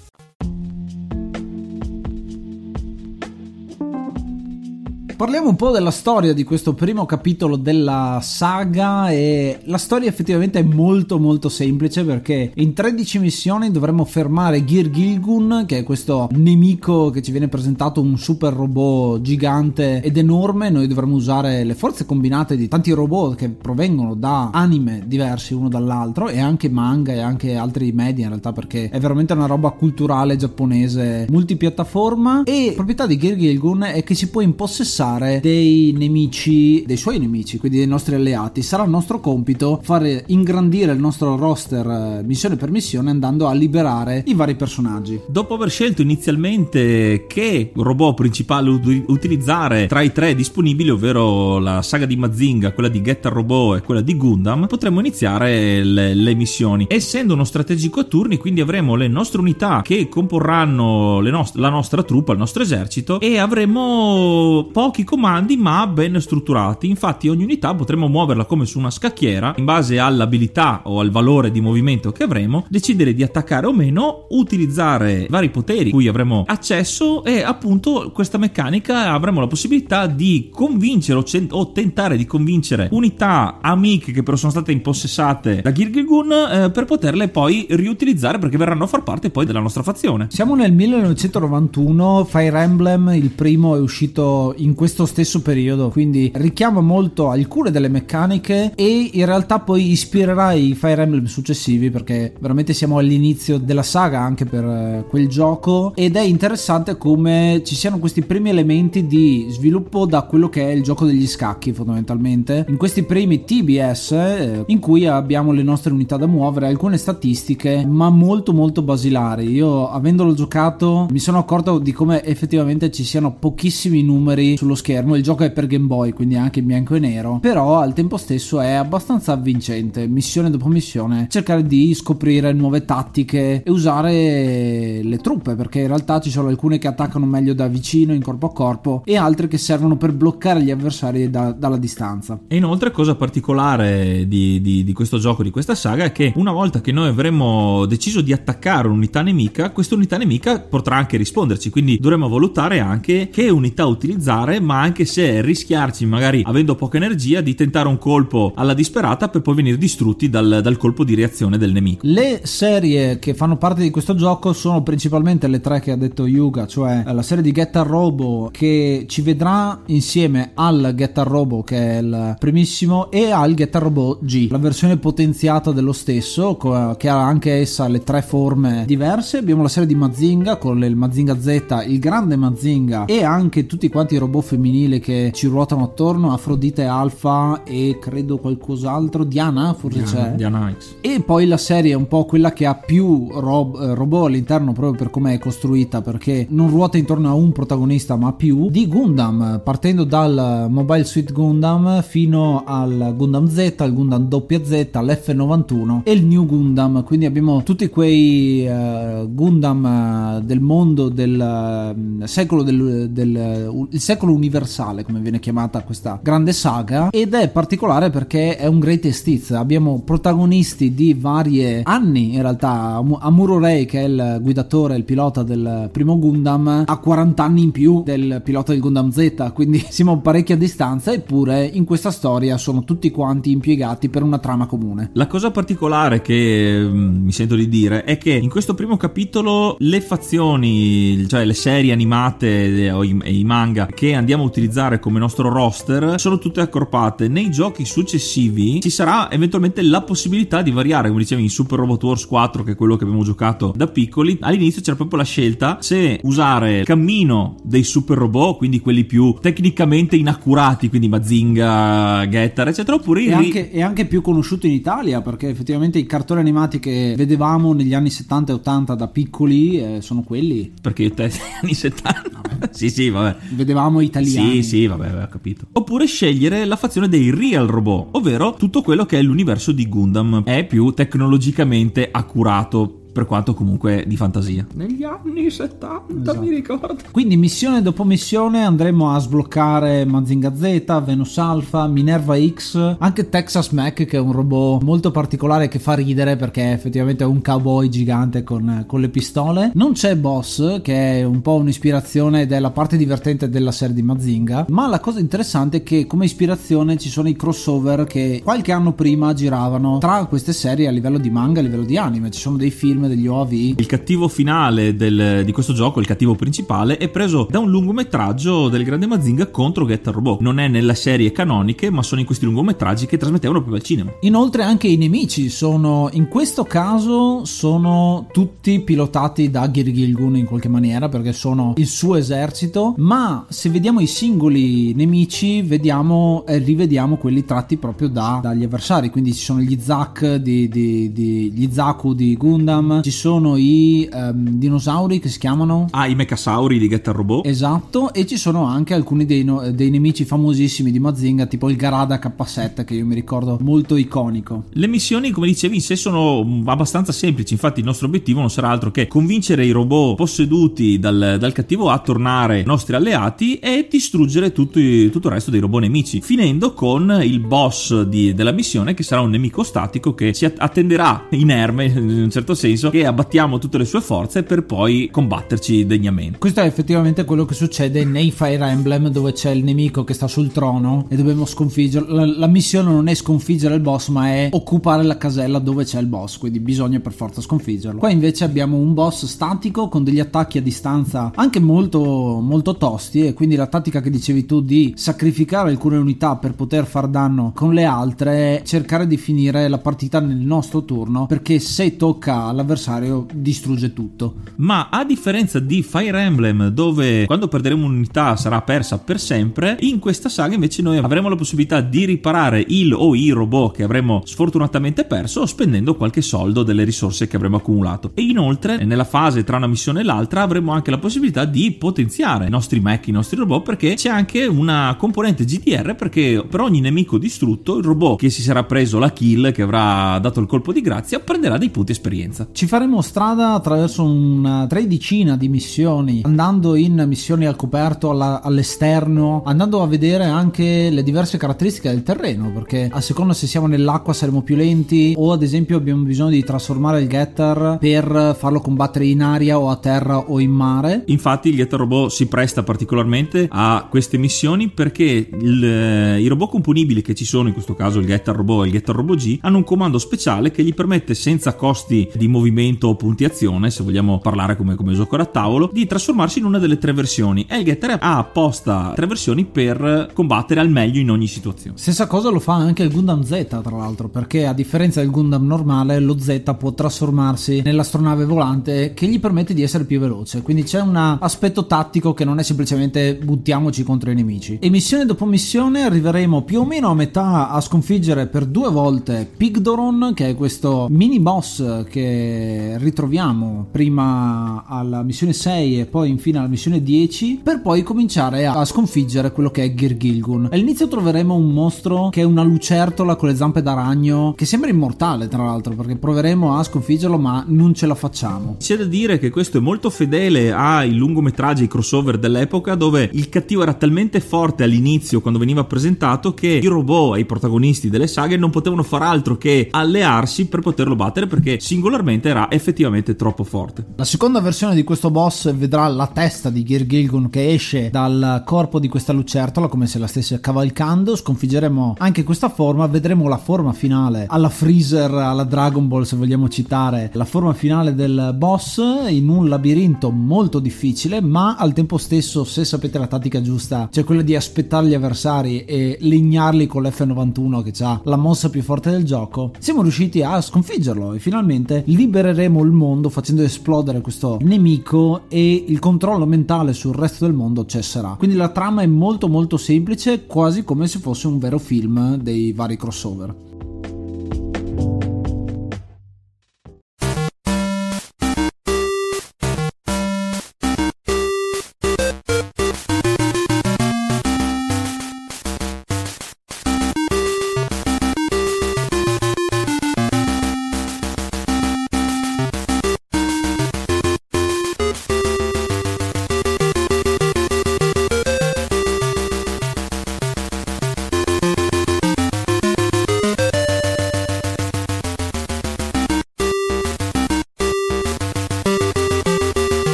Parliamo 5.21 5.49
un 5.49 5.55
po' 5.55 5.69
della 5.69 5.91
storia 5.91 6.33
di 6.33 6.43
questo 6.43 6.73
primo 6.73 7.05
capitolo 7.05 7.55
della 7.55 8.17
saga 8.23 9.11
e 9.11 9.59
la 9.65 9.77
storia 9.77 10.09
effettivamente 10.09 10.57
è 10.57 10.63
molto 10.63 11.19
molto 11.19 11.47
semplice 11.47 12.03
perché 12.03 12.51
in 12.55 12.73
13 12.73 13.19
missioni 13.19 13.69
dovremo 13.69 14.03
fermare 14.03 14.65
Gir 14.65 14.89
Gilgun 14.89 15.65
che 15.67 15.77
è 15.77 15.83
questo 15.83 16.27
nemico 16.31 17.11
che 17.11 17.21
ci 17.21 17.29
viene 17.29 17.49
presentato 17.49 18.01
un 18.01 18.17
super 18.17 18.51
robot 18.51 19.21
gigante 19.21 20.01
ed 20.01 20.17
enorme. 20.17 20.71
Noi 20.71 20.87
dovremo 20.87 21.13
usare 21.13 21.63
le 21.65 21.75
forze 21.75 22.07
combinate 22.07 22.57
di 22.57 22.67
tanti 22.67 22.89
robot 22.89 23.35
che 23.35 23.49
provengono 23.49 24.15
da 24.15 24.49
anime 24.51 25.03
diversi 25.05 25.53
uno 25.53 25.69
dall'altro 25.69 26.29
e 26.29 26.39
anche 26.39 26.67
manga 26.67 27.13
e 27.13 27.19
anche 27.19 27.55
altri 27.55 27.91
media 27.91 28.23
in 28.23 28.29
realtà 28.29 28.53
perché 28.53 28.89
è 28.89 28.99
veramente 28.99 29.33
una 29.33 29.45
roba 29.45 29.69
culturale 29.69 30.35
giapponese 30.35 31.27
multipiattaforma. 31.29 32.41
E 32.45 32.71
proprietà 32.73 33.05
di 33.05 33.19
Gir 33.19 33.35
Gilgun 33.35 33.83
è 33.83 34.03
che 34.03 34.15
si 34.15 34.27
può 34.27 34.41
impossessare 34.41 35.09
dei 35.41 35.93
nemici, 35.97 36.83
dei 36.85 36.97
suoi 36.97 37.19
nemici, 37.19 37.57
quindi 37.57 37.77
dei 37.77 37.87
nostri 37.87 38.15
alleati. 38.15 38.61
Sarà 38.61 38.83
il 38.83 38.89
nostro 38.89 39.19
compito 39.19 39.79
fare 39.83 40.23
ingrandire 40.27 40.91
il 40.91 40.99
nostro 40.99 41.35
roster 41.35 41.85
eh, 41.87 42.23
missione 42.23 42.55
per 42.55 42.71
missione 42.71 43.09
andando 43.09 43.47
a 43.47 43.53
liberare 43.53 44.23
i 44.27 44.33
vari 44.33 44.55
personaggi. 44.55 45.19
Dopo 45.27 45.53
aver 45.55 45.69
scelto 45.69 46.01
inizialmente 46.01 47.25
che 47.27 47.71
robot 47.73 48.15
principale 48.15 48.69
ut- 48.69 49.03
utilizzare 49.07 49.87
tra 49.87 50.01
i 50.01 50.11
tre 50.11 50.35
disponibili, 50.35 50.89
ovvero 50.89 51.59
la 51.59 51.81
saga 51.81 52.05
di 52.05 52.15
Mazinga, 52.15 52.73
quella 52.73 52.89
di 52.89 53.01
Getter 53.01 53.31
Robot 53.31 53.77
e 53.77 53.81
quella 53.81 54.01
di 54.01 54.15
Gundam, 54.15 54.67
potremo 54.67 54.99
iniziare 54.99 55.83
le, 55.83 56.13
le 56.13 56.33
missioni. 56.35 56.85
Essendo 56.89 57.33
uno 57.33 57.43
strategico 57.43 57.99
a 57.99 58.03
turni, 58.03 58.37
quindi 58.37 58.61
avremo 58.61 58.95
le 58.95 59.07
nostre 59.07 59.41
unità 59.41 59.81
che 59.81 60.07
comporranno 60.09 61.19
nost- 61.21 61.55
la 61.55 61.69
nostra 61.69 62.03
truppa, 62.03 62.33
il 62.33 62.37
nostro 62.37 62.63
esercito 62.63 63.19
e 63.19 63.37
avremo 63.37 64.69
pochi 64.71 65.00
pochi 65.01 65.03
comandi 65.03 65.57
ma 65.57 65.85
ben 65.87 66.19
strutturati. 66.19 66.87
Infatti 66.87 67.27
ogni 67.27 67.43
unità 67.43 67.73
potremo 67.75 68.07
muoverla 68.07 68.45
come 68.45 68.65
su 68.65 68.79
una 68.79 68.89
scacchiera 68.89 69.55
in 69.57 69.65
base 69.65 69.99
all'abilità 69.99 70.81
o 70.85 70.99
al 70.99 71.11
valore 71.11 71.51
di 71.51 71.61
movimento 71.61 72.11
che 72.11 72.23
avremo, 72.23 72.65
decidere 72.69 73.13
di 73.13 73.23
attaccare 73.23 73.67
o 73.67 73.73
meno, 73.73 74.27
utilizzare 74.29 75.27
vari 75.29 75.49
poteri 75.49 75.91
cui 75.91 76.07
avremo 76.07 76.43
accesso 76.47 77.23
e 77.23 77.41
appunto 77.41 78.11
questa 78.13 78.37
meccanica 78.37 79.11
avremo 79.11 79.39
la 79.39 79.47
possibilità 79.47 80.07
di 80.07 80.49
convincere 80.51 81.19
o, 81.19 81.23
cent- 81.23 81.53
o 81.53 81.71
tentare 81.71 82.17
di 82.17 82.25
convincere 82.25 82.87
unità 82.91 83.59
amiche 83.61 84.11
che 84.11 84.23
però 84.23 84.37
sono 84.37 84.51
state 84.51 84.71
impossessate 84.71 85.61
da 85.61 85.71
Girgigun 85.71 86.31
eh, 86.31 86.71
per 86.71 86.85
poterle 86.85 87.27
poi 87.29 87.65
riutilizzare 87.69 88.39
perché 88.39 88.57
verranno 88.57 88.83
a 88.83 88.87
far 88.87 89.03
parte 89.03 89.29
poi 89.29 89.45
della 89.45 89.59
nostra 89.59 89.83
fazione. 89.83 90.27
Siamo 90.29 90.55
nel 90.55 90.73
1991, 90.73 92.25
Fire 92.25 92.59
Emblem 92.59 93.09
il 93.13 93.29
primo 93.29 93.75
è 93.75 93.79
uscito 93.79 94.53
in 94.57 94.73
questo 94.73 94.90
questo 94.91 95.05
stesso 95.05 95.41
periodo, 95.41 95.87
quindi 95.87 96.33
richiama 96.35 96.81
molto 96.81 97.29
alcune 97.29 97.71
delle 97.71 97.87
meccaniche 97.87 98.73
e 98.75 99.09
in 99.13 99.25
realtà 99.25 99.59
poi 99.59 99.89
ispirerà 99.91 100.51
i 100.51 100.75
Fire 100.75 101.03
Emblem 101.03 101.27
successivi 101.27 101.89
perché 101.89 102.33
veramente 102.37 102.73
siamo 102.73 102.97
all'inizio 102.97 103.57
della 103.57 103.83
saga 103.83 104.19
anche 104.19 104.43
per 104.43 104.65
eh, 104.65 105.05
quel 105.07 105.29
gioco 105.29 105.93
ed 105.95 106.17
è 106.17 106.21
interessante 106.21 106.97
come 106.97 107.61
ci 107.63 107.73
siano 107.73 107.99
questi 107.99 108.21
primi 108.21 108.49
elementi 108.49 109.07
di 109.07 109.47
sviluppo 109.49 110.05
da 110.05 110.23
quello 110.23 110.49
che 110.49 110.69
è 110.69 110.73
il 110.73 110.83
gioco 110.83 111.05
degli 111.05 111.25
scacchi 111.25 111.71
fondamentalmente. 111.71 112.65
In 112.67 112.75
questi 112.75 113.03
primi 113.03 113.45
TBS 113.45 114.11
eh, 114.11 114.63
in 114.67 114.79
cui 114.79 115.07
abbiamo 115.07 115.53
le 115.53 115.63
nostre 115.63 115.93
unità 115.93 116.17
da 116.17 116.27
muovere, 116.27 116.67
alcune 116.67 116.97
statistiche 116.97 117.85
ma 117.85 118.09
molto 118.09 118.51
molto 118.51 118.81
basilari. 118.81 119.51
Io 119.51 119.89
avendolo 119.89 120.33
giocato 120.33 121.07
mi 121.09 121.19
sono 121.19 121.37
accorto 121.37 121.79
di 121.79 121.93
come 121.93 122.25
effettivamente 122.25 122.91
ci 122.91 123.05
siano 123.05 123.33
pochissimi 123.39 124.03
numeri 124.03 124.57
sullo 124.57 124.70
schermo. 124.75 125.15
Il 125.15 125.23
gioco 125.23 125.43
è 125.43 125.51
per 125.51 125.67
Game 125.67 125.85
Boy, 125.85 126.11
quindi 126.13 126.35
anche 126.35 126.59
in 126.59 126.67
bianco 126.67 126.95
e 126.95 126.99
nero. 126.99 127.39
Però 127.39 127.79
al 127.79 127.93
tempo 127.93 128.17
stesso 128.17 128.59
è 128.59 128.71
abbastanza 128.71 129.33
avvincente, 129.33 130.07
missione 130.07 130.49
dopo 130.49 130.67
missione, 130.67 131.27
cercare 131.29 131.63
di 131.63 131.93
scoprire 131.93 132.53
nuove 132.53 132.85
tattiche 132.85 133.63
e 133.63 133.71
usare 133.71 135.01
le 135.03 135.17
truppe, 135.17 135.55
perché 135.55 135.81
in 135.81 135.87
realtà 135.87 136.19
ci 136.19 136.29
sono 136.29 136.49
alcune 136.49 136.77
che 136.77 136.87
attaccano 136.87 137.25
meglio 137.25 137.53
da 137.53 137.67
vicino, 137.67 138.13
in 138.13 138.21
corpo 138.21 138.47
a 138.47 138.53
corpo, 138.53 139.01
e 139.05 139.17
altre 139.17 139.47
che 139.47 139.57
servono 139.57 139.97
per 139.97 140.13
bloccare 140.13 140.61
gli 140.63 140.71
avversari 140.71 141.29
da, 141.29 141.51
dalla 141.51 141.77
distanza. 141.77 142.39
E 142.47 142.55
inoltre, 142.55 142.91
cosa 142.91 143.15
particolare 143.15 144.27
di, 144.27 144.61
di, 144.61 144.83
di 144.83 144.93
questo 144.93 145.17
gioco, 145.17 145.43
di 145.43 145.49
questa 145.49 145.75
saga, 145.75 146.05
è 146.05 146.11
che 146.11 146.33
una 146.35 146.51
volta 146.51 146.81
che 146.81 146.91
noi 146.91 147.09
avremo 147.09 147.85
deciso 147.85 148.21
di 148.21 148.33
attaccare 148.33 148.87
un'unità 148.87 149.21
nemica, 149.21 149.71
questa 149.71 149.95
unità 149.95 150.17
nemica 150.17 150.59
potrà 150.59 150.95
anche 150.95 151.17
risponderci. 151.17 151.69
Quindi 151.69 151.97
dovremo 151.99 152.29
valutare 152.29 152.79
anche 152.79 153.29
che 153.31 153.49
unità 153.49 153.85
utilizzare, 153.85 154.59
ma 154.61 154.79
anche 154.79 155.05
se 155.05 155.41
rischiarci, 155.41 156.05
magari 156.05 156.43
avendo 156.45 156.75
poca 156.75 156.97
energia, 156.97 157.41
di 157.41 157.55
tentare 157.55 157.87
un 157.87 157.97
colpo 157.97 158.53
alla 158.55 158.73
disperata 158.73 159.29
per 159.29 159.41
poi 159.41 159.55
venire 159.55 159.77
distrutti 159.77 160.29
dal, 160.29 160.59
dal 160.61 160.77
colpo 160.77 161.03
di 161.03 161.15
reazione 161.15 161.57
del 161.57 161.71
nemico. 161.71 162.05
Le 162.05 162.41
serie 162.43 163.19
che 163.19 163.33
fanno 163.33 163.57
parte 163.57 163.81
di 163.81 163.89
questo 163.89 164.15
gioco 164.15 164.53
sono 164.53 164.83
principalmente 164.83 165.47
le 165.47 165.59
tre 165.59 165.79
che 165.79 165.91
ha 165.91 165.95
detto 165.97 166.25
Yuga, 166.25 166.67
cioè 166.67 167.03
la 167.05 167.21
serie 167.21 167.43
di 167.43 167.51
Getter 167.51 167.85
Robo 167.85 168.49
che 168.51 169.05
ci 169.07 169.21
vedrà 169.21 169.81
insieme 169.87 170.51
al 170.53 170.93
Getter 170.95 171.27
Robo 171.27 171.63
che 171.63 171.77
è 171.77 171.97
il 171.97 172.35
primissimo 172.39 173.09
e 173.11 173.31
al 173.31 173.53
Getter 173.53 173.81
Robo 173.81 174.19
G, 174.21 174.49
la 174.49 174.57
versione 174.57 174.97
potenziata 174.97 175.71
dello 175.71 175.93
stesso 175.93 176.57
che 176.97 177.09
ha 177.09 177.21
anche 177.21 177.53
essa 177.53 177.87
le 177.87 178.03
tre 178.03 178.21
forme 178.21 178.83
diverse. 178.85 179.37
Abbiamo 179.37 179.63
la 179.63 179.69
serie 179.69 179.87
di 179.87 179.95
Mazinga 179.95 180.57
con 180.57 180.83
il 180.83 180.95
Mazinga 180.95 181.39
Z, 181.39 181.83
il 181.87 181.99
grande 181.99 182.35
Mazinga 182.35 183.05
e 183.05 183.23
anche 183.23 183.65
tutti 183.65 183.89
quanti 183.89 184.15
i 184.15 184.17
robot 184.17 184.43
femminile 184.51 184.99
che 184.99 185.31
ci 185.33 185.47
ruotano 185.47 185.83
attorno, 185.83 186.33
Afrodite 186.33 186.83
Alfa 186.83 187.63
e 187.63 187.97
credo 188.01 188.37
qualcos'altro, 188.37 189.23
Diana 189.23 189.73
forse 189.73 190.03
Diana, 190.03 190.11
c'è. 190.11 190.35
Diana 190.35 190.75
X. 190.77 190.95
E 190.99 191.21
poi 191.21 191.47
la 191.47 191.57
serie 191.57 191.93
è 191.93 191.95
un 191.95 192.07
po' 192.07 192.25
quella 192.25 192.51
che 192.51 192.65
ha 192.65 192.75
più 192.75 193.29
rob- 193.31 193.77
robot 193.93 194.27
all'interno 194.27 194.73
proprio 194.73 194.97
per 194.97 195.09
come 195.09 195.33
è 195.33 195.39
costruita, 195.39 196.01
perché 196.01 196.47
non 196.49 196.69
ruota 196.69 196.97
intorno 196.97 197.29
a 197.29 197.33
un 197.33 197.53
protagonista 197.53 198.17
ma 198.17 198.33
più, 198.33 198.69
di 198.69 198.87
Gundam, 198.87 199.61
partendo 199.63 200.03
dal 200.03 200.67
Mobile 200.69 201.05
Suit 201.05 201.31
Gundam 201.31 202.01
fino 202.01 202.63
al 202.65 203.13
Gundam 203.15 203.47
Z, 203.47 203.75
al 203.77 203.93
Gundam 203.93 204.27
WZ, 204.29 204.89
all'F91 204.91 206.01
e 206.03 206.11
il 206.11 206.25
New 206.25 206.45
Gundam, 206.45 207.03
quindi 207.03 207.25
abbiamo 207.25 207.63
tutti 207.63 207.87
quei 207.87 208.67
uh, 208.67 209.33
Gundam 209.33 210.39
uh, 210.39 210.45
del 210.45 210.59
mondo 210.59 211.07
del 211.07 211.93
uh, 212.19 212.25
secolo 212.25 212.63
del, 212.63 213.09
del 213.11 213.87
il 213.89 213.99
secolo 213.99 214.33
universale, 214.41 215.03
come 215.03 215.19
viene 215.19 215.39
chiamata 215.39 215.83
questa 215.83 216.19
grande 216.21 216.51
saga, 216.51 217.09
ed 217.11 217.33
è 217.33 217.49
particolare 217.49 218.09
perché 218.09 218.57
è 218.57 218.65
un 218.65 218.79
greatest 218.79 219.27
hits. 219.27 219.51
Abbiamo 219.51 220.01
protagonisti 220.03 220.93
di 220.93 221.13
varie 221.13 221.81
anni, 221.83 222.33
in 222.33 222.41
realtà. 222.41 223.03
Amuro 223.19 223.59
Rei, 223.59 223.85
che 223.85 224.01
è 224.01 224.05
il 224.05 224.39
guidatore, 224.41 224.95
il 224.95 225.03
pilota 225.03 225.43
del 225.43 225.89
primo 225.91 226.17
Gundam, 226.17 226.83
ha 226.85 226.97
40 226.97 227.43
anni 227.43 227.61
in 227.63 227.71
più 227.71 228.01
del 228.03 228.41
pilota 228.43 228.71
del 228.71 228.81
Gundam 228.81 229.11
Z, 229.11 229.51
quindi 229.53 229.85
siamo 229.89 230.19
parecchio 230.19 230.55
a 230.55 230.57
distanza, 230.57 231.13
eppure 231.13 231.65
in 231.65 231.85
questa 231.85 232.11
storia 232.11 232.57
sono 232.57 232.83
tutti 232.83 233.11
quanti 233.11 233.51
impiegati 233.51 234.09
per 234.09 234.23
una 234.23 234.39
trama 234.39 234.65
comune. 234.65 235.11
La 235.13 235.27
cosa 235.27 235.51
particolare 235.51 236.21
che 236.21 236.79
mm, 236.81 237.25
mi 237.25 237.31
sento 237.31 237.55
di 237.55 237.67
dire 237.67 238.03
è 238.03 238.17
che 238.17 238.33
in 238.33 238.49
questo 238.49 238.73
primo 238.73 238.97
capitolo 238.97 239.75
le 239.79 240.01
fazioni, 240.01 241.27
cioè 241.27 241.45
le 241.45 241.53
serie 241.53 241.91
animate 241.91 242.87
e 242.87 243.05
i, 243.05 243.39
i 243.39 243.43
manga 243.43 243.85
che 243.85 244.13
andiamo 244.13 244.30
a 244.39 244.45
utilizzare 244.45 244.99
come 244.99 245.19
nostro 245.19 245.49
roster 245.49 246.19
sono 246.19 246.37
tutte 246.37 246.61
accorpate. 246.61 247.27
Nei 247.27 247.49
giochi 247.51 247.85
successivi 247.85 248.79
ci 248.81 248.89
sarà 248.89 249.31
eventualmente 249.31 249.81
la 249.81 250.01
possibilità 250.01 250.61
di 250.61 250.71
variare, 250.71 251.09
come 251.09 251.21
dicevi 251.21 251.43
in 251.43 251.49
Super 251.49 251.79
Robot 251.79 252.03
Wars 252.03 252.25
4, 252.25 252.63
che 252.63 252.71
è 252.71 252.75
quello 252.75 252.95
che 252.95 253.03
abbiamo 253.03 253.23
giocato 253.23 253.73
da 253.75 253.87
piccoli. 253.87 254.37
All'inizio 254.41 254.81
c'era 254.81 254.95
proprio 254.95 255.19
la 255.19 255.25
scelta 255.25 255.77
se 255.81 256.19
usare 256.23 256.79
il 256.79 256.85
cammino 256.85 257.55
dei 257.63 257.83
super 257.83 258.17
robot, 258.17 258.57
quindi 258.57 258.79
quelli 258.79 259.03
più 259.05 259.37
tecnicamente 259.41 260.15
inaccurati, 260.15 260.89
quindi 260.89 261.07
Mazinga, 261.07 262.27
Getter, 262.27 262.67
eccetera, 262.67 262.97
oppure 262.97 263.23
e 263.23 263.33
anche, 263.33 263.71
e 263.71 263.81
anche 263.81 264.05
più 264.05 264.21
conosciuto 264.21 264.67
in 264.67 264.73
Italia, 264.73 265.21
perché 265.21 265.49
effettivamente 265.49 265.99
i 265.99 266.05
cartoni 266.05 266.39
animati 266.39 266.79
che 266.79 267.13
vedevamo 267.15 267.73
negli 267.73 267.93
anni 267.93 268.09
70 268.09 268.51
e 268.51 268.55
80 268.55 268.95
da 268.95 269.07
piccoli 269.07 269.79
eh, 269.79 270.01
sono 270.01 270.23
quelli. 270.23 270.71
Perché 270.81 271.03
io 271.03 271.13
te 271.13 271.31
anni 271.61 271.73
70? 271.73 272.69
sì, 272.71 272.89
sì, 272.89 273.09
vabbè. 273.09 273.37
Vedevamo 273.51 274.01
italiani. 274.21 274.63
Sì, 274.63 274.69
sì, 274.69 274.87
vabbè, 274.87 275.09
vabbè, 275.09 275.23
ho 275.23 275.27
capito. 275.27 275.65
Oppure 275.73 276.05
scegliere 276.05 276.65
la 276.65 276.75
fazione 276.75 277.07
dei 277.07 277.31
real 277.31 277.67
robot, 277.67 278.09
ovvero 278.11 278.53
tutto 278.53 278.81
quello 278.81 279.05
che 279.05 279.19
è 279.19 279.21
l'universo 279.21 279.71
di 279.71 279.87
Gundam. 279.87 280.43
È 280.43 280.65
più 280.65 280.91
tecnologicamente 280.91 282.09
accurato 282.11 283.00
per 283.11 283.25
quanto 283.25 283.53
comunque 283.53 284.03
di 284.07 284.15
fantasia. 284.15 284.65
Negli 284.75 285.03
anni 285.03 285.49
70 285.49 286.21
Esatto. 286.21 286.39
mi 286.41 286.49
ricordo. 286.49 286.97
Quindi 287.11 287.37
missione 287.37 287.81
dopo 287.81 288.03
missione 288.03 288.63
andremo 288.63 289.11
a 289.13 289.19
sbloccare 289.19 290.05
Mazinga 290.05 290.53
Z, 290.55 291.01
Venus 291.03 291.37
Alpha, 291.37 291.87
Minerva 291.87 292.35
X, 292.39 292.95
anche 292.99 293.29
Texas 293.29 293.69
Mac 293.69 294.05
che 294.05 294.17
è 294.17 294.19
un 294.19 294.31
robot 294.31 294.83
molto 294.83 295.11
particolare 295.11 295.67
che 295.67 295.79
fa 295.79 295.93
ridere 295.93 296.35
perché 296.35 296.71
effettivamente 296.71 297.23
è 297.23 297.27
un 297.27 297.41
cowboy 297.41 297.89
gigante 297.89 298.43
con, 298.43 298.85
con 298.87 299.01
le 299.01 299.09
pistole. 299.09 299.71
Non 299.73 299.93
c'è 299.93 300.15
Boss 300.15 300.81
che 300.81 301.19
è 301.19 301.23
un 301.23 301.41
po' 301.41 301.55
un'ispirazione 301.55 302.41
ed 302.41 302.51
è 302.51 302.59
la 302.59 302.71
parte 302.71 302.97
divertente 302.97 303.49
della 303.49 303.71
serie 303.71 303.95
di 303.95 304.01
Mazinga, 304.01 304.65
ma 304.69 304.87
la 304.87 304.99
cosa 304.99 305.19
interessante 305.19 305.77
è 305.77 305.83
che 305.83 306.07
come 306.07 306.25
ispirazione 306.25 306.97
ci 306.97 307.09
sono 307.09 307.27
i 307.27 307.35
crossover 307.35 308.05
che 308.05 308.41
qualche 308.43 308.71
anno 308.71 308.93
prima 308.93 309.33
giravano 309.33 309.97
tra 309.97 310.25
queste 310.25 310.53
serie 310.53 310.87
a 310.87 310.91
livello 310.91 311.17
di 311.17 311.29
manga 311.29 311.59
a 311.59 311.63
livello 311.63 311.83
di 311.83 311.97
anime. 311.97 312.31
Ci 312.31 312.39
sono 312.39 312.57
dei 312.57 312.71
film, 312.71 313.00
degli 313.07 313.27
OAV 313.27 313.51
Il 313.51 313.85
cattivo 313.85 314.27
finale 314.27 314.95
del- 314.95 315.43
di 315.45 315.51
questo 315.51 315.73
gioco, 315.73 315.99
il 315.99 316.05
cattivo 316.05 316.35
principale, 316.35 316.97
è 316.97 317.09
preso 317.09 317.47
da 317.49 317.59
un 317.59 317.69
lungometraggio 317.69 318.69
del 318.69 318.83
grande 318.83 319.07
Mazinga 319.07 319.47
contro 319.47 319.85
Getter 319.85 320.13
Robot. 320.13 320.41
Non 320.41 320.59
è 320.59 320.67
nella 320.67 320.93
serie 320.95 321.31
canoniche, 321.31 321.89
ma 321.89 322.03
sono 322.03 322.19
in 322.21 322.25
questi 322.25 322.45
lungometraggi 322.45 323.05
che 323.05 323.17
trasmettevano 323.17 323.59
proprio 323.59 323.79
al 323.79 323.85
cinema. 323.85 324.11
Inoltre 324.21 324.63
anche 324.63 324.87
i 324.87 324.97
nemici 324.97 325.49
sono, 325.49 326.09
in 326.13 326.27
questo 326.27 326.63
caso, 326.63 327.45
sono 327.45 328.27
tutti 328.31 328.79
pilotati 328.81 329.49
da 329.49 329.69
Gir 329.69 329.91
Gilgun 329.91 330.37
in 330.37 330.45
qualche 330.45 330.69
maniera 330.69 331.09
perché 331.09 331.33
sono 331.33 331.73
il 331.77 331.87
suo 331.87 332.15
esercito, 332.15 332.93
ma 332.97 333.45
se 333.49 333.69
vediamo 333.69 333.99
i 333.99 334.07
singoli 334.07 334.93
nemici 334.93 335.61
vediamo 335.61 336.43
e 336.47 336.57
rivediamo 336.57 337.17
quelli 337.17 337.45
tratti 337.45 337.77
proprio 337.77 338.07
da- 338.09 338.39
dagli 338.41 338.63
avversari, 338.63 339.09
quindi 339.09 339.33
ci 339.33 339.43
sono 339.43 339.59
gli 339.61 339.77
Zack 339.79 340.35
di, 340.35 340.67
di- 340.69 341.11
di- 341.11 341.51
gli 341.53 341.69
Zaku 341.71 342.13
di 342.13 342.35
Gundam, 342.35 342.90
ci 343.01 343.11
sono 343.11 343.55
i 343.55 344.07
ehm, 344.11 344.49
dinosauri 344.57 345.19
che 345.19 345.29
si 345.29 345.39
chiamano 345.39 345.87
Ah, 345.91 346.07
i 346.07 346.15
mecasauri 346.15 346.77
di 346.77 346.89
Getter 346.89 347.15
Robot. 347.15 347.45
Esatto, 347.45 348.13
e 348.13 348.25
ci 348.25 348.37
sono 348.37 348.65
anche 348.65 348.93
alcuni 348.93 349.25
dei, 349.25 349.43
no- 349.43 349.71
dei 349.71 349.89
nemici 349.89 350.25
famosissimi 350.25 350.91
di 350.91 350.99
Mazinga, 350.99 351.45
tipo 351.45 351.69
il 351.69 351.75
Garada 351.75 352.19
K7, 352.19 352.83
che 352.83 352.95
io 352.95 353.05
mi 353.05 353.15
ricordo 353.15 353.57
molto 353.61 353.95
iconico. 353.95 354.63
Le 354.73 354.87
missioni, 354.87 355.31
come 355.31 355.47
dicevi, 355.47 355.75
in 355.75 355.81
sé 355.81 355.95
sono 355.95 356.43
mm, 356.43 356.67
abbastanza 356.67 357.11
semplici. 357.11 357.53
Infatti, 357.53 357.79
il 357.79 357.85
nostro 357.85 358.07
obiettivo 358.07 358.39
non 358.39 358.49
sarà 358.49 358.69
altro 358.69 358.91
che 358.91 359.07
convincere 359.07 359.65
i 359.65 359.71
robot 359.71 360.15
posseduti 360.15 360.99
dal, 360.99 361.37
dal 361.39 361.51
cattivo 361.51 361.89
a 361.89 361.99
tornare 361.99 362.63
nostri 362.65 362.95
alleati 362.95 363.55
e 363.55 363.87
distruggere 363.89 364.51
tutto, 364.51 364.79
tutto 365.11 365.27
il 365.27 365.33
resto 365.33 365.51
dei 365.51 365.59
robot 365.59 365.81
nemici. 365.81 366.21
Finendo 366.21 366.73
con 366.73 367.19
il 367.23 367.39
boss 367.39 368.01
di- 368.03 368.33
della 368.33 368.51
missione, 368.51 368.93
che 368.93 369.03
sarà 369.03 369.21
un 369.21 369.29
nemico 369.29 369.63
statico 369.63 370.13
che 370.15 370.33
si 370.33 370.45
att- 370.45 370.59
attenderà 370.59 371.27
inerme, 371.31 371.85
in 371.85 372.21
un 372.23 372.29
certo 372.31 372.53
senso, 372.55 372.80
che 372.89 373.05
abbattiamo 373.05 373.59
tutte 373.59 373.77
le 373.77 373.85
sue 373.85 374.01
forze 374.01 374.43
per 374.43 374.63
poi 374.63 375.09
combatterci 375.11 375.85
degnamente. 375.85 376.37
Questo 376.37 376.61
è 376.61 376.65
effettivamente 376.65 377.25
quello 377.25 377.45
che 377.45 377.53
succede 377.53 378.03
nei 378.05 378.31
Fire 378.31 378.65
Emblem 378.67 379.09
dove 379.09 379.33
c'è 379.33 379.51
il 379.51 379.63
nemico 379.63 380.03
che 380.03 380.13
sta 380.13 380.27
sul 380.27 380.51
trono 380.51 381.05
e 381.09 381.15
dobbiamo 381.15 381.45
sconfiggerlo. 381.45 382.13
La, 382.13 382.25
la 382.25 382.47
missione 382.47 382.91
non 382.91 383.07
è 383.07 383.13
sconfiggere 383.13 383.75
il 383.75 383.81
boss 383.81 384.09
ma 384.09 384.27
è 384.27 384.49
occupare 384.51 385.03
la 385.03 385.17
casella 385.17 385.59
dove 385.59 385.83
c'è 385.83 385.99
il 385.99 386.07
boss, 386.07 386.37
quindi 386.37 386.59
bisogna 386.59 386.99
per 386.99 387.13
forza 387.13 387.41
sconfiggerlo. 387.41 387.99
Qua 387.99 388.09
invece 388.09 388.43
abbiamo 388.43 388.77
un 388.77 388.93
boss 388.93 389.25
statico 389.25 389.87
con 389.87 390.03
degli 390.03 390.19
attacchi 390.19 390.57
a 390.57 390.61
distanza 390.61 391.31
anche 391.35 391.59
molto, 391.59 392.39
molto 392.41 392.77
tosti 392.77 393.25
e 393.25 393.33
quindi 393.33 393.55
la 393.55 393.67
tattica 393.67 394.01
che 394.01 394.09
dicevi 394.09 394.45
tu 394.45 394.61
di 394.61 394.93
sacrificare 394.95 395.69
alcune 395.69 395.97
unità 395.97 396.35
per 396.35 396.53
poter 396.53 396.85
far 396.85 397.07
danno 397.07 397.51
con 397.55 397.73
le 397.73 397.83
altre 397.83 398.61
cercare 398.65 399.07
di 399.07 399.17
finire 399.17 399.67
la 399.67 399.77
partita 399.77 400.19
nel 400.19 400.37
nostro 400.37 400.83
turno 400.83 401.25
perché 401.25 401.59
se 401.59 401.95
tocca 401.95 402.51
all'avversario 402.71 403.25
distrugge 403.33 403.93
tutto. 403.93 404.35
Ma 404.57 404.89
a 404.89 405.03
differenza 405.03 405.59
di 405.59 405.83
Fire 405.83 406.19
Emblem, 406.21 406.67
dove 406.69 407.25
quando 407.25 407.47
perderemo 407.47 407.85
un'unità 407.85 408.35
sarà 408.35 408.61
persa 408.61 408.99
per 408.99 409.19
sempre, 409.19 409.77
in 409.81 409.99
questa 409.99 410.29
saga 410.29 410.53
invece 410.53 410.81
noi 410.81 410.97
avremo 410.97 411.29
la 411.29 411.35
possibilità 411.35 411.81
di 411.81 412.05
riparare 412.05 412.63
il 412.67 412.93
o 412.93 413.15
i 413.15 413.29
robot 413.29 413.75
che 413.75 413.83
avremo 413.83 414.21
sfortunatamente 414.25 415.05
perso 415.05 415.45
spendendo 415.45 415.95
qualche 415.95 416.21
soldo 416.21 416.63
delle 416.63 416.83
risorse 416.83 417.27
che 417.27 417.35
avremo 417.35 417.57
accumulato. 417.57 418.11
E 418.13 418.21
inoltre, 418.21 418.83
nella 418.83 419.03
fase 419.03 419.43
tra 419.43 419.57
una 419.57 419.67
missione 419.67 420.01
e 420.01 420.03
l'altra, 420.03 420.41
avremo 420.41 420.71
anche 420.71 420.91
la 420.91 420.97
possibilità 420.97 421.45
di 421.45 421.71
potenziare 421.71 422.47
i 422.47 422.49
nostri 422.49 422.79
mech, 422.79 423.07
i 423.07 423.11
nostri 423.11 423.37
robot, 423.37 423.63
perché 423.63 423.95
c'è 423.95 424.09
anche 424.09 424.45
una 424.45 424.95
componente 424.97 425.45
GDR, 425.45 425.95
perché 425.95 426.45
per 426.47 426.61
ogni 426.61 426.79
nemico 426.79 427.17
distrutto, 427.17 427.77
il 427.77 427.83
robot 427.83 428.19
che 428.19 428.29
si 428.29 428.41
sarà 428.41 428.63
preso 428.63 428.99
la 428.99 429.11
kill, 429.11 429.51
che 429.51 429.61
avrà 429.61 430.17
dato 430.19 430.39
il 430.39 430.47
colpo 430.47 430.71
di 430.71 430.81
grazia, 430.81 431.19
prenderà 431.19 431.57
dei 431.57 431.69
punti 431.69 431.91
esperienza. 431.91 432.47
Ci 432.61 432.67
faremo 432.67 433.01
strada 433.01 433.53
attraverso 433.53 434.03
una 434.03 434.67
tredicina 434.67 435.35
di 435.35 435.49
missioni, 435.49 436.21
andando 436.23 436.75
in 436.75 437.05
missioni 437.07 437.47
al 437.47 437.55
coperto, 437.55 438.11
alla- 438.11 438.43
all'esterno, 438.43 439.41
andando 439.47 439.81
a 439.81 439.87
vedere 439.87 440.25
anche 440.25 440.91
le 440.91 441.01
diverse 441.01 441.39
caratteristiche 441.39 441.89
del 441.89 442.03
terreno, 442.03 442.51
perché 442.51 442.87
a 442.93 443.01
seconda 443.01 443.33
se 443.33 443.47
siamo 443.47 443.65
nell'acqua 443.65 444.13
saremo 444.13 444.43
più 444.43 444.55
lenti 444.55 445.15
o 445.17 445.31
ad 445.31 445.41
esempio 445.41 445.75
abbiamo 445.75 446.03
bisogno 446.03 446.29
di 446.29 446.43
trasformare 446.43 447.01
il 447.01 447.09
getter 447.09 447.77
per 447.79 448.35
farlo 448.37 448.59
combattere 448.59 449.07
in 449.07 449.23
aria 449.23 449.57
o 449.57 449.71
a 449.71 449.77
terra 449.77 450.19
o 450.19 450.39
in 450.39 450.51
mare. 450.51 451.01
Infatti 451.07 451.49
il 451.49 451.55
Getter 451.55 451.79
Robot 451.79 452.11
si 452.11 452.27
presta 452.27 452.61
particolarmente 452.61 453.47
a 453.49 453.87
queste 453.89 454.19
missioni 454.19 454.69
perché 454.69 455.29
il- 455.41 455.65
eh, 455.65 456.21
i 456.21 456.27
robot 456.27 456.51
componibili 456.51 457.01
che 457.01 457.15
ci 457.15 457.25
sono, 457.25 457.47
in 457.47 457.55
questo 457.55 457.73
caso 457.73 457.97
il 457.97 458.05
Getter 458.05 458.35
Robot 458.35 458.65
e 458.65 458.67
il 458.67 458.73
Getter 458.73 458.93
Robot 458.93 459.17
G, 459.17 459.39
hanno 459.41 459.57
un 459.57 459.63
comando 459.63 459.97
speciale 459.97 460.51
che 460.51 460.61
gli 460.63 460.75
permette 460.75 461.15
senza 461.15 461.55
costi 461.55 462.07
di 462.15 462.27
movimento 462.27 462.49
o 462.81 462.95
punti 462.95 463.23
azione, 463.23 463.69
se 463.71 463.83
vogliamo 463.83 464.19
parlare 464.19 464.55
come, 464.55 464.75
come 464.75 464.93
giocare 464.93 465.23
a 465.23 465.25
tavolo, 465.25 465.69
di 465.71 465.85
trasformarsi 465.85 466.39
in 466.39 466.45
una 466.45 466.59
delle 466.59 466.77
tre 466.77 466.93
versioni 466.93 467.45
e 467.49 467.57
il 467.57 467.65
Getter 467.65 467.97
ha 467.99 468.17
apposta 468.17 468.93
tre 468.95 469.07
versioni 469.07 469.45
per 469.45 470.09
combattere 470.13 470.59
al 470.59 470.69
meglio 470.69 470.99
in 470.99 471.09
ogni 471.09 471.27
situazione. 471.27 471.77
Stessa 471.77 472.07
cosa 472.07 472.29
lo 472.29 472.39
fa 472.39 472.53
anche 472.53 472.83
il 472.83 472.91
Gundam 472.91 473.23
Z, 473.23 473.47
tra 473.47 473.75
l'altro, 473.75 474.09
perché 474.09 474.45
a 474.45 474.53
differenza 474.53 474.99
del 474.99 475.09
Gundam 475.09 475.45
normale, 475.45 475.99
lo 475.99 476.17
Z 476.19 476.41
può 476.57 476.73
trasformarsi 476.73 477.61
nell'astronave 477.63 478.25
volante 478.25 478.93
che 478.93 479.07
gli 479.07 479.19
permette 479.19 479.53
di 479.53 479.63
essere 479.63 479.85
più 479.85 479.99
veloce. 479.99 480.41
Quindi 480.41 480.63
c'è 480.63 480.81
un 480.81 480.95
aspetto 481.19 481.65
tattico 481.65 482.13
che 482.13 482.25
non 482.25 482.39
è 482.39 482.43
semplicemente 482.43 483.15
buttiamoci 483.15 483.83
contro 483.83 484.11
i 484.11 484.15
nemici. 484.15 484.57
E 484.61 484.69
missione 484.69 485.05
dopo 485.05 485.25
missione 485.25 485.83
arriveremo 485.83 486.43
più 486.43 486.61
o 486.61 486.65
meno 486.65 486.89
a 486.89 486.95
metà 486.95 487.49
a 487.49 487.61
sconfiggere 487.61 488.27
per 488.27 488.45
due 488.45 488.69
volte 488.69 489.29
Pigdoron, 489.35 490.11
che 490.13 490.29
è 490.29 490.35
questo 490.35 490.87
mini 490.89 491.19
boss 491.19 491.85
che 491.85 492.40
ritroviamo 492.77 493.67
prima 493.71 494.63
alla 494.67 495.03
missione 495.03 495.33
6 495.33 495.79
e 495.79 495.85
poi 495.85 496.09
infine 496.09 496.39
alla 496.39 496.47
missione 496.47 496.81
10, 496.81 497.41
per 497.43 497.61
poi 497.61 497.83
cominciare 497.83 498.45
a, 498.45 498.53
a 498.53 498.65
sconfiggere 498.65 499.31
quello 499.31 499.51
che 499.51 499.63
è 499.63 499.73
Girgilgun. 499.73 500.49
All'inizio 500.51 500.87
troveremo 500.87 501.33
un 501.35 501.51
mostro 501.51 502.09
che 502.09 502.21
è 502.21 502.25
una 502.25 502.43
lucertola 502.43 503.15
con 503.15 503.29
le 503.29 503.35
zampe 503.35 503.61
da 503.61 503.73
ragno, 503.73 504.33
che 504.35 504.45
sembra 504.45 504.69
immortale 504.69 505.27
tra 505.27 505.43
l'altro, 505.43 505.73
perché 505.75 505.95
proveremo 505.95 506.57
a 506.57 506.63
sconfiggerlo 506.63 507.17
ma 507.17 507.43
non 507.47 507.73
ce 507.73 507.85
la 507.85 507.95
facciamo. 507.95 508.55
C'è 508.59 508.77
da 508.77 508.85
dire 508.85 509.19
che 509.19 509.29
questo 509.29 509.57
è 509.57 509.61
molto 509.61 509.89
fedele 509.89 510.51
ai 510.51 510.93
lungometraggi, 510.93 511.63
ai 511.63 511.67
crossover 511.67 512.17
dell'epoca, 512.17 512.75
dove 512.75 513.09
il 513.13 513.29
cattivo 513.29 513.63
era 513.63 513.73
talmente 513.73 514.19
forte 514.19 514.63
all'inizio, 514.63 515.21
quando 515.21 515.39
veniva 515.39 515.63
presentato, 515.63 516.33
che 516.33 516.47
i 516.47 516.67
robot 516.67 517.17
e 517.17 517.21
i 517.21 517.25
protagonisti 517.25 517.89
delle 517.89 518.07
saghe 518.07 518.37
non 518.37 518.49
potevano 518.49 518.83
far 518.83 519.01
altro 519.03 519.37
che 519.37 519.67
allearsi 519.71 520.47
per 520.47 520.61
poterlo 520.61 520.95
battere, 520.95 521.27
perché 521.27 521.59
singolarmente 521.59 522.20
era 522.29 522.49
effettivamente 522.49 523.15
troppo 523.15 523.43
forte. 523.43 523.85
La 523.95 524.05
seconda 524.05 524.39
versione 524.39 524.75
di 524.75 524.83
questo 524.83 525.11
boss 525.11 525.53
vedrà 525.53 525.87
la 525.87 526.07
testa 526.07 526.49
di 526.49 526.63
Girgilgun 526.63 527.29
che 527.29 527.53
esce 527.53 527.89
dal 527.89 528.43
corpo 528.45 528.79
di 528.79 528.87
questa 528.87 529.13
lucertola 529.13 529.67
come 529.67 529.87
se 529.87 529.99
la 529.99 530.07
stesse 530.07 530.39
cavalcando. 530.39 531.15
Sconfiggeremo 531.15 531.95
anche 531.97 532.23
questa 532.23 532.49
forma, 532.49 532.87
vedremo 532.87 533.27
la 533.27 533.37
forma 533.37 533.73
finale 533.73 534.25
alla 534.27 534.49
Freezer, 534.49 535.11
alla 535.11 535.43
Dragon 535.43 535.87
Ball 535.87 536.03
se 536.03 536.15
vogliamo 536.15 536.49
citare, 536.49 537.09
la 537.13 537.25
forma 537.25 537.53
finale 537.53 537.95
del 537.95 538.33
boss 538.35 538.81
in 539.09 539.29
un 539.29 539.49
labirinto 539.49 540.11
molto 540.11 540.59
difficile, 540.59 541.21
ma 541.21 541.55
al 541.55 541.73
tempo 541.73 541.97
stesso, 541.97 542.43
se 542.43 542.65
sapete 542.65 542.97
la 542.97 543.07
tattica 543.07 543.41
giusta, 543.41 543.89
c'è 543.91 544.03
quella 544.03 544.21
di 544.21 544.35
aspettare 544.35 544.87
gli 544.87 544.93
avversari 544.93 545.65
e 545.65 545.97
lignarli 546.01 546.67
con 546.67 546.83
l'F91 546.83 547.63
che 547.63 547.83
ha 547.83 548.01
la 548.03 548.15
mossa 548.15 548.49
più 548.49 548.61
forte 548.61 548.91
del 548.91 549.03
gioco. 549.03 549.51
Siamo 549.59 549.81
riusciti 549.81 550.21
a 550.21 550.39
sconfiggerlo 550.41 551.13
e 551.13 551.19
finalmente 551.19 551.83
libereremo 552.11 552.61
il 552.61 552.71
mondo 552.71 553.07
facendo 553.07 553.41
esplodere 553.41 554.01
questo 554.01 554.37
nemico 554.41 555.21
e 555.29 555.63
il 555.65 555.79
controllo 555.79 556.25
mentale 556.25 556.73
sul 556.73 556.93
resto 556.93 557.23
del 557.23 557.33
mondo 557.33 557.65
cesserà. 557.65 558.15
Quindi 558.17 558.35
la 558.35 558.49
trama 558.49 558.81
è 558.81 558.85
molto 558.85 559.29
molto 559.29 559.55
semplice, 559.55 560.25
quasi 560.25 560.65
come 560.65 560.87
se 560.87 560.99
fosse 560.99 561.27
un 561.27 561.39
vero 561.39 561.57
film 561.57 562.17
dei 562.17 562.51
vari 562.51 562.75
crossover. 562.75 563.50